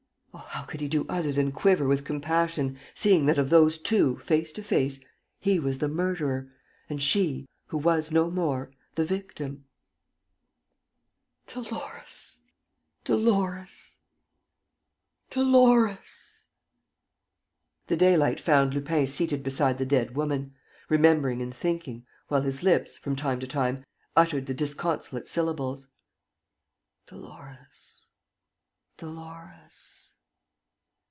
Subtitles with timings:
[0.33, 0.53] Oh!
[0.63, 4.53] how could he do other than quiver with compassion, seeing that of those two, face
[4.53, 5.03] to face,
[5.39, 6.49] he was the murderer,
[6.89, 9.65] and she, who was no more, the victim?
[11.47, 12.43] "Dolores!...
[13.03, 13.99] Dolores!...
[15.29, 16.47] Dolores!..."
[17.87, 20.53] The daylight found Lupin seated beside the dead woman,
[20.87, 23.83] remembering and thinking, while his lips, from time to time,
[24.15, 25.89] uttered the disconsolate syllables:
[27.05, 28.11] "Dolores!...
[28.97, 29.97] Dolores!